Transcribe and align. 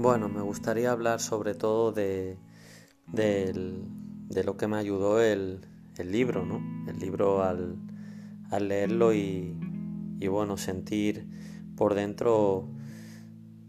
Bueno, 0.00 0.28
me 0.28 0.42
gustaría 0.42 0.92
hablar 0.92 1.18
sobre 1.18 1.56
todo 1.56 1.90
de, 1.90 2.38
lo 4.44 4.56
que 4.56 4.68
me 4.68 4.76
ayudó 4.76 5.20
el, 5.20 5.60
libro, 5.98 6.46
¿no? 6.46 6.62
El 6.88 7.00
libro 7.00 7.42
al, 7.42 7.80
leerlo 8.60 9.12
y, 9.12 9.56
bueno, 10.30 10.56
sentir 10.56 11.26
por 11.76 11.94
dentro 11.94 12.68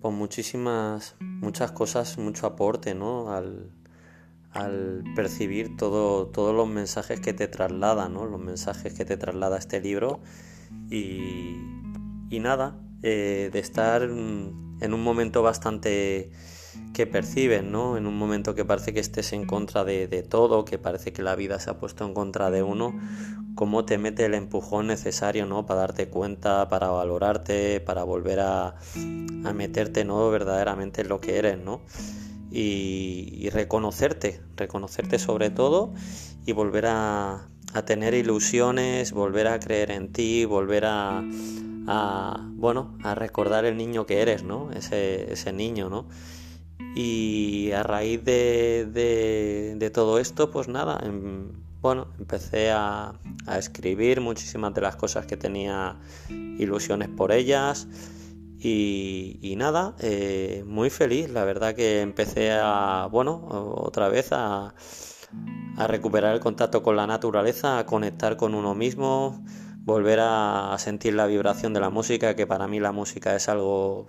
pues 0.00 0.12
muchísimas, 0.12 1.14
muchas 1.20 1.70
cosas, 1.70 2.18
mucho 2.18 2.48
aporte, 2.48 2.96
¿no? 2.96 3.30
Al, 3.30 3.70
percibir 5.14 5.76
todo, 5.76 6.26
todos 6.26 6.52
los 6.56 6.68
mensajes 6.68 7.20
que 7.20 7.34
te 7.34 7.46
traslada, 7.46 8.08
¿no? 8.08 8.26
Los 8.26 8.40
mensajes 8.40 8.94
que 8.94 9.04
te 9.04 9.16
traslada 9.16 9.58
este 9.58 9.80
libro 9.80 10.18
y, 10.90 11.54
y 12.30 12.40
nada, 12.40 12.80
eh, 13.04 13.48
de 13.52 13.58
estar 13.60 14.08
en 14.80 14.94
un 14.94 15.02
momento 15.02 15.42
bastante 15.42 16.30
que 16.92 17.06
percibes, 17.06 17.62
¿no? 17.62 17.96
En 17.96 18.06
un 18.06 18.16
momento 18.16 18.54
que 18.54 18.64
parece 18.64 18.92
que 18.92 19.00
estés 19.00 19.32
en 19.32 19.46
contra 19.46 19.84
de, 19.84 20.06
todo, 20.22 20.64
que 20.64 20.78
parece 20.78 21.12
que 21.12 21.22
la 21.22 21.34
vida 21.36 21.58
se 21.58 21.70
ha 21.70 21.78
puesto 21.78 22.04
en 22.04 22.14
contra 22.14 22.50
de 22.50 22.62
uno, 22.62 22.98
cómo 23.54 23.84
te 23.84 23.98
mete 23.98 24.24
el 24.24 24.34
empujón 24.34 24.86
necesario, 24.86 25.46
¿no? 25.46 25.66
Para 25.66 25.80
darte 25.80 26.08
cuenta, 26.08 26.68
para 26.68 26.88
valorarte, 26.88 27.80
para 27.80 28.04
volver 28.04 28.40
a, 28.40 28.76
meterte, 29.54 30.04
¿no? 30.04 30.30
Verdaderamente 30.30 31.02
en 31.02 31.08
lo 31.08 31.20
que 31.20 31.38
eres, 31.38 31.58
¿no? 31.58 31.82
Y, 32.50 33.48
reconocerte, 33.50 34.40
reconocerte 34.56 35.18
sobre 35.18 35.50
todo 35.50 35.92
y 36.46 36.52
volver 36.52 36.86
a, 36.86 37.48
a 37.74 37.82
tener 37.84 38.14
ilusiones, 38.14 39.12
volver 39.12 39.48
a 39.48 39.60
creer 39.60 39.90
en 39.90 40.12
ti, 40.12 40.44
volver 40.44 40.84
a 40.86 41.22
a, 41.86 42.48
bueno, 42.54 42.96
a 43.02 43.14
recordar 43.14 43.64
el 43.64 43.76
niño 43.76 44.06
que 44.06 44.20
eres, 44.20 44.42
¿no? 44.42 44.70
Ese, 44.72 45.32
ese 45.32 45.52
niño, 45.52 45.88
¿no? 45.88 46.06
Y 46.94 47.72
a 47.72 47.82
raíz 47.82 48.24
de, 48.24 48.86
de, 49.78 49.90
todo 49.90 50.18
esto, 50.18 50.50
pues 50.50 50.68
nada, 50.68 50.98
em, 51.04 51.52
bueno, 51.80 52.08
empecé 52.18 52.70
a, 52.70 53.14
a, 53.46 53.58
escribir 53.58 54.20
muchísimas 54.20 54.74
de 54.74 54.80
las 54.80 54.96
cosas 54.96 55.26
que 55.26 55.36
tenía 55.36 55.96
ilusiones 56.58 57.08
por 57.08 57.32
ellas. 57.32 57.86
Y, 58.58 59.54
nada, 59.56 59.94
eh, 60.00 60.64
muy 60.66 60.90
feliz, 60.90 61.30
la 61.30 61.44
verdad 61.44 61.74
que 61.74 62.00
empecé 62.00 62.50
a, 62.52 63.08
bueno, 63.10 63.46
otra 63.48 64.08
vez 64.08 64.32
a, 64.32 64.74
a 65.76 65.86
recuperar 65.86 66.34
el 66.34 66.40
contacto 66.40 66.82
con 66.82 66.96
la 66.96 67.06
naturaleza, 67.06 67.78
a 67.78 67.86
conectar 67.86 68.36
con 68.36 68.54
uno 68.54 68.74
mismo, 68.74 69.44
volver 69.86 70.18
a 70.20 70.76
sentir 70.78 71.14
la 71.14 71.26
vibración 71.26 71.72
de 71.72 71.78
la 71.78 71.90
música, 71.90 72.34
que 72.34 72.44
para 72.44 72.66
mí 72.66 72.80
la 72.80 72.90
música 72.90 73.36
es 73.36 73.48
algo 73.48 74.08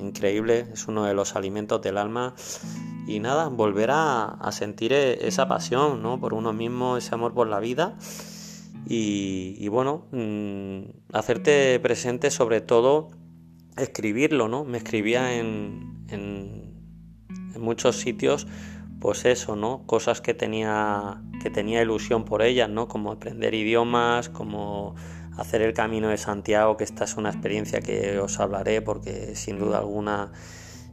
increíble, 0.00 0.68
es 0.72 0.86
uno 0.86 1.04
de 1.04 1.14
los 1.14 1.34
alimentos 1.34 1.82
del 1.82 1.98
alma. 1.98 2.34
Y 3.08 3.18
nada, 3.18 3.48
volver 3.48 3.90
a, 3.92 4.38
sentir 4.52 4.92
e, 4.92 5.26
esa 5.26 5.48
pasión 5.48 6.00
¿no? 6.00 6.20
por 6.20 6.32
uno 6.32 6.52
mismo, 6.52 6.96
ese 6.96 7.12
amor 7.12 7.34
por 7.34 7.48
la 7.48 7.58
vida. 7.58 7.98
Y, 8.86 9.66
bueno, 9.68 10.06
mm, 10.12 11.12
hacerte 11.12 11.80
presente 11.80 12.30
sobre 12.30 12.60
todo 12.60 13.10
escribirlo, 13.76 14.46
¿no? 14.46 14.64
Me 14.64 14.78
escribía 14.78 15.34
en, 15.34 16.04
en, 16.08 16.74
en 17.54 17.60
muchos 17.60 17.96
sitios 17.96 18.46
pues 19.04 19.26
eso, 19.26 19.54
¿no? 19.54 19.82
Cosas 19.84 20.22
que 20.22 20.32
tenía, 20.32 21.22
que 21.42 21.50
tenía 21.50 21.82
ilusión 21.82 22.24
por 22.24 22.40
ellas, 22.40 22.70
¿no? 22.70 22.88
Como 22.88 23.12
aprender 23.12 23.52
idiomas, 23.52 24.30
como 24.30 24.94
hacer 25.36 25.60
el 25.60 25.74
camino 25.74 26.08
de 26.08 26.16
Santiago, 26.16 26.78
que 26.78 26.84
esta 26.84 27.04
es 27.04 27.18
una 27.18 27.28
experiencia 27.28 27.82
que 27.82 28.18
os 28.18 28.40
hablaré 28.40 28.80
porque 28.80 29.36
sin 29.36 29.58
duda 29.58 29.76
alguna 29.80 30.32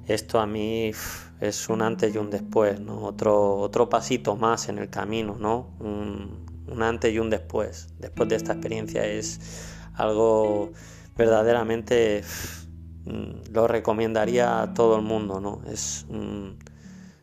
esto 0.07 0.41
a 0.41 0.45
mí 0.45 0.91
es 1.39 1.69
un 1.69 1.81
antes 1.81 2.13
y 2.13 2.17
un 2.17 2.29
después, 2.29 2.81
¿no? 2.81 3.01
Otro, 3.01 3.55
otro 3.55 3.87
pasito 3.87 4.35
más 4.35 4.67
en 4.67 4.79
el 4.79 4.89
camino, 4.89 5.37
¿no? 5.39 5.69
Un, 5.79 6.45
un 6.67 6.83
antes 6.83 7.13
y 7.13 7.19
un 7.19 7.29
después. 7.29 7.93
Después 7.97 8.27
de 8.27 8.35
esta 8.35 8.51
experiencia 8.51 9.05
es 9.05 9.39
algo 9.93 10.73
verdaderamente 11.15 12.25
lo 13.53 13.69
recomendaría 13.69 14.61
a 14.61 14.73
todo 14.73 14.97
el 14.97 15.01
mundo, 15.01 15.39
¿no? 15.39 15.61
Es 15.71 16.05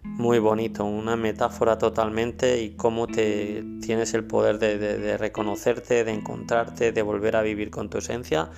muy 0.03 0.39
bonito, 0.39 0.85
una 0.85 1.17
metáfora 1.17 1.79
totalmente 1.79 2.63
y 2.63 2.71
cómo 2.71 3.07
te 3.07 3.65
tienes 3.81 4.15
el 4.15 4.25
poder 4.25 4.59
de, 4.59 5.17
reconocerte, 5.17 6.05
de 6.05 6.13
encontrarte, 6.13 6.93
de 6.93 7.03
volver 7.03 7.37
a 7.37 7.43
vivir 7.43 7.71
con 7.71 7.89
tu 7.89 7.99
esencia. 7.99 8.51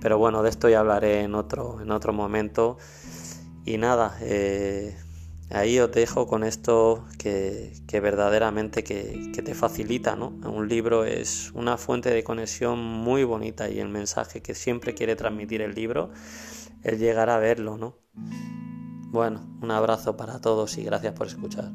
Pero 0.00 0.18
bueno, 0.18 0.42
de 0.42 0.50
esto 0.50 0.68
ya 0.68 0.80
hablaré 0.80 1.22
en 1.22 1.34
otro, 1.34 1.80
en 1.80 1.90
otro 1.90 2.12
momento. 2.12 2.78
Y 3.64 3.78
nada, 3.78 4.18
eh, 4.20 4.96
ahí 5.50 5.78
os 5.78 5.90
dejo 5.90 6.26
con 6.26 6.44
esto 6.44 7.06
que, 7.18 7.72
verdaderamente 7.90 8.84
que, 8.84 9.30
que, 9.34 9.42
te 9.42 9.54
facilita, 9.54 10.16
¿no? 10.16 10.28
Un 10.28 10.68
libro 10.68 11.04
es 11.04 11.50
una 11.54 11.78
fuente 11.78 12.10
de 12.10 12.22
conexión 12.22 12.78
muy 12.78 13.24
bonita 13.24 13.70
y 13.70 13.80
el 13.80 13.88
mensaje 13.88 14.42
que 14.42 14.54
siempre 14.54 14.94
quiere 14.94 15.16
transmitir 15.16 15.62
el 15.62 15.74
libro, 15.74 16.10
el 16.82 16.98
llegar 16.98 17.30
a 17.30 17.38
verlo, 17.38 17.78
¿no? 17.78 17.96
Bueno, 19.14 19.46
un 19.62 19.70
abrazo 19.70 20.16
para 20.16 20.40
todos 20.40 20.76
y 20.76 20.82
gracias 20.82 21.12
por 21.12 21.28
escuchar. 21.28 21.70